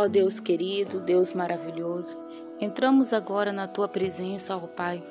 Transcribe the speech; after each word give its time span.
Ó 0.00 0.06
Deus 0.06 0.38
querido, 0.38 1.00
Deus 1.00 1.32
maravilhoso, 1.32 2.16
entramos 2.60 3.12
agora 3.12 3.52
na 3.52 3.66
tua 3.66 3.88
presença, 3.88 4.56
ó 4.56 4.60
Pai. 4.60 5.02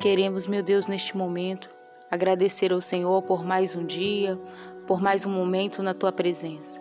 Queremos, 0.00 0.48
meu 0.48 0.64
Deus, 0.64 0.88
neste 0.88 1.16
momento, 1.16 1.70
agradecer 2.10 2.72
ao 2.72 2.80
Senhor 2.80 3.22
por 3.22 3.44
mais 3.44 3.76
um 3.76 3.86
dia, 3.86 4.36
por 4.84 5.00
mais 5.00 5.24
um 5.24 5.30
momento 5.30 5.80
na 5.80 5.94
tua 5.94 6.10
presença. 6.10 6.80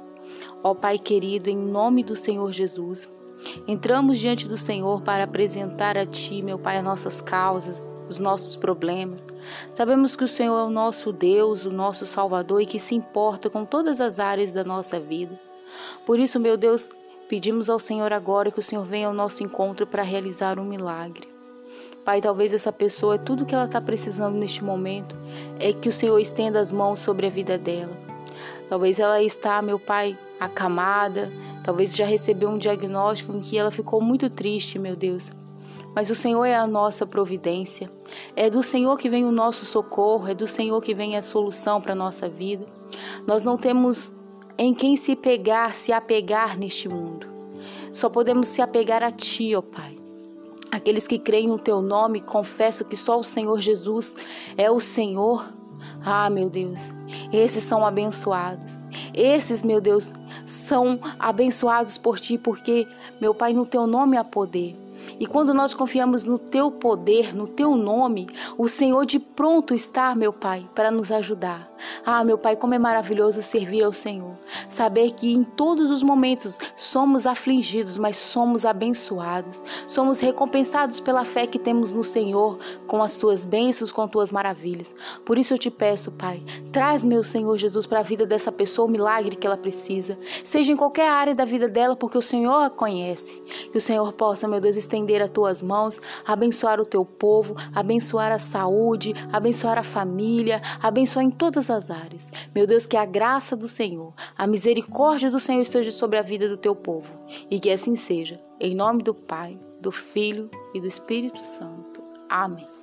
Ó 0.64 0.74
Pai 0.74 0.98
querido, 0.98 1.48
em 1.48 1.56
nome 1.56 2.04
do 2.04 2.16
Senhor 2.16 2.52
Jesus, 2.52 3.08
entramos 3.68 4.18
diante 4.18 4.48
do 4.48 4.58
Senhor 4.58 5.04
para 5.04 5.26
apresentar 5.26 6.00
a 6.00 6.06
Ti, 6.08 6.42
meu 6.42 6.58
Pai, 6.58 6.78
as 6.78 6.84
nossas 6.84 7.22
causas, 7.22 7.94
os 8.10 8.18
nossos 8.18 8.56
problemas. 8.56 9.24
Sabemos 9.76 10.16
que 10.16 10.24
o 10.24 10.28
Senhor 10.28 10.62
é 10.62 10.64
o 10.64 10.72
nosso 10.72 11.14
Deus, 11.14 11.64
o 11.64 11.70
nosso 11.70 12.08
Salvador 12.08 12.64
e 12.64 12.66
que 12.66 12.80
se 12.80 12.96
importa 12.96 13.52
com 13.52 13.64
todas 13.64 14.02
as 14.02 14.20
áreas 14.20 14.52
da 14.52 14.64
nossa 14.64 15.00
vida. 15.00 15.40
Por 16.08 16.18
isso, 16.18 16.40
meu 16.40 16.58
Deus, 16.58 16.90
Pedimos 17.28 17.72
ao 17.72 17.80
Senhor 17.80 18.14
agora 18.14 18.52
que 18.52 18.60
o 18.60 18.64
Senhor 18.64 18.86
venha 18.86 19.08
ao 19.08 19.14
nosso 19.14 19.42
encontro 19.42 19.88
para 19.88 20.04
realizar 20.04 20.60
um 20.60 20.64
milagre. 20.64 21.28
Pai, 22.04 22.22
talvez 22.22 22.54
essa 22.54 22.72
pessoa, 22.72 23.18
tudo 23.18 23.48
que 23.48 23.56
ela 23.56 23.66
está 23.66 23.82
precisando 23.82 24.36
neste 24.36 24.64
momento 24.64 25.16
é 25.60 25.74
que 25.74 25.90
o 25.90 25.92
Senhor 25.92 26.20
estenda 26.20 26.60
as 26.60 26.72
mãos 26.72 27.00
sobre 27.00 27.26
a 27.26 27.30
vida 27.32 27.58
dela. 27.58 27.98
Talvez 28.70 29.00
ela 29.00 29.24
está, 29.24 29.60
meu 29.64 29.80
Pai, 29.80 30.16
acamada, 30.40 31.34
talvez 31.64 31.96
já 31.96 32.06
recebeu 32.06 32.48
um 32.48 32.60
diagnóstico 32.60 33.34
em 33.34 33.40
que 33.40 33.58
ela 33.58 33.72
ficou 33.72 34.00
muito 34.00 34.30
triste, 34.30 34.78
meu 34.78 34.96
Deus. 34.96 35.32
Mas 35.96 36.12
o 36.12 36.16
Senhor 36.16 36.46
é 36.46 36.56
a 36.56 36.68
nossa 36.68 37.08
providência. 37.08 37.90
É 38.36 38.52
do 38.52 38.62
Senhor 38.62 39.00
que 39.00 39.10
vem 39.10 39.26
o 39.26 39.32
nosso 39.32 39.66
socorro, 39.66 40.28
é 40.28 40.36
do 40.36 40.46
Senhor 40.46 40.80
que 40.80 40.94
vem 40.94 41.18
a 41.18 41.24
solução 41.24 41.82
para 41.82 41.94
a 41.94 41.96
nossa 41.96 42.30
vida. 42.30 42.68
Nós 43.26 43.44
não 43.44 43.58
temos 43.58 44.12
em 44.58 44.74
quem 44.74 44.96
se 44.96 45.16
pegar, 45.16 45.74
se 45.74 45.92
apegar 45.92 46.58
neste 46.58 46.88
mundo. 46.88 47.28
Só 47.92 48.10
podemos 48.10 48.48
se 48.48 48.62
apegar 48.62 49.04
a 49.04 49.12
Ti, 49.12 49.56
ó 49.56 49.62
Pai. 49.62 49.98
Aqueles 50.72 51.08
que 51.08 51.18
creem 51.18 51.48
no 51.48 51.58
Teu 51.58 51.82
nome 51.82 52.20
confessam 52.20 52.88
que 52.88 52.98
só 52.98 53.20
o 53.20 53.24
Senhor 53.24 53.60
Jesus 53.62 54.16
é 54.58 54.70
o 54.70 54.80
Senhor. 54.80 55.50
Ah, 56.06 56.30
meu 56.30 56.50
Deus, 56.50 56.80
esses 57.32 57.64
são 57.64 57.86
abençoados. 57.86 58.84
Esses, 59.14 59.64
meu 59.64 59.80
Deus, 59.80 60.12
são 60.46 61.00
abençoados 61.18 61.98
por 61.98 62.20
Ti, 62.20 62.38
porque, 62.38 62.88
meu 63.22 63.34
Pai, 63.34 63.54
no 63.54 63.66
Teu 63.66 63.88
nome 63.88 64.18
há 64.18 64.24
poder. 64.24 64.85
E 65.20 65.26
quando 65.26 65.54
nós 65.54 65.74
confiamos 65.74 66.26
no 66.26 66.38
teu 66.38 66.72
poder, 66.72 67.36
no 67.36 67.48
teu 67.48 67.76
nome, 67.76 68.28
o 68.58 68.68
Senhor 68.68 69.06
de 69.06 69.20
pronto 69.20 69.74
está, 69.74 70.14
meu 70.16 70.34
Pai, 70.34 70.68
para 70.74 70.92
nos 70.92 71.12
ajudar. 71.12 71.70
Ah, 72.06 72.24
meu 72.24 72.38
Pai, 72.38 72.56
como 72.56 72.74
é 72.74 72.80
maravilhoso 72.80 73.42
servir 73.42 73.84
ao 73.84 73.94
Senhor. 73.94 74.36
Saber 74.70 75.12
que 75.12 75.34
em 75.34 75.44
todos 75.44 75.92
os 75.92 76.04
momentos 76.04 76.58
somos 76.76 77.26
afligidos, 77.26 77.98
mas 77.98 78.18
somos 78.18 78.66
abençoados. 78.66 79.62
Somos 79.88 80.20
recompensados 80.20 81.00
pela 81.00 81.24
fé 81.24 81.48
que 81.48 81.60
temos 81.60 81.92
no 81.92 82.04
Senhor, 82.04 82.58
com 82.88 83.02
as 83.02 83.18
tuas 83.18 83.46
bênçãos, 83.46 83.92
com 83.92 84.02
as 84.02 84.10
tuas 84.10 84.32
maravilhas. 84.32 84.94
Por 85.26 85.38
isso 85.38 85.54
eu 85.54 85.58
te 85.58 85.70
peço, 85.70 86.12
Pai, 86.12 86.42
traz, 86.72 87.04
meu 87.04 87.24
Senhor 87.24 87.58
Jesus, 87.58 87.86
para 87.86 88.00
a 88.00 88.04
vida 88.04 88.26
dessa 88.26 88.52
pessoa 88.52 88.88
o 88.88 88.92
milagre 88.92 89.36
que 89.36 89.48
ela 89.48 89.58
precisa. 89.58 90.18
Seja 90.44 90.72
em 90.72 90.76
qualquer 90.76 91.10
área 91.10 91.36
da 91.36 91.46
vida 91.46 91.68
dela, 91.68 91.96
porque 91.96 92.18
o 92.18 92.22
Senhor 92.22 92.64
a 92.64 92.70
conhece. 92.70 93.42
Que 93.72 93.78
o 93.78 93.82
Senhor 93.82 94.14
possa, 94.14 94.48
meu 94.48 94.60
Deus, 94.60 94.76
estender 94.86 95.22
as 95.22 95.30
tuas 95.30 95.62
mãos, 95.62 96.00
abençoar 96.26 96.80
o 96.80 96.86
teu 96.86 97.04
povo, 97.04 97.56
abençoar 97.74 98.32
a 98.32 98.40
saúde, 98.40 99.14
abençoar 99.32 99.78
a 99.78 99.84
família, 99.84 100.62
abençoar 100.82 101.26
em 101.26 101.32
todas 101.32 101.70
as 101.70 101.92
áreas. 101.92 102.30
Meu 102.54 102.66
Deus, 102.66 102.88
que 102.88 102.98
a 102.98 103.06
graça 103.06 103.56
do 103.56 103.68
Senhor, 103.68 104.14
a 104.38 104.48
misericórdia 104.48 105.30
do 105.30 105.40
Senhor 105.40 105.62
esteja 105.62 105.92
sobre 105.92 106.18
a 106.18 106.22
vida 106.22 106.48
do 106.48 106.58
teu 106.58 106.76
povo 106.76 107.12
e 107.50 107.60
que 107.60 107.70
assim 107.70 107.96
seja. 107.96 108.40
Em 108.60 108.76
nome 108.76 109.04
do 109.04 109.14
Pai, 109.14 109.60
do 109.82 109.92
Filho 109.92 110.50
e 110.74 110.80
do 110.80 110.88
Espírito 110.88 111.44
Santo. 111.44 112.04
Amém. 112.30 112.75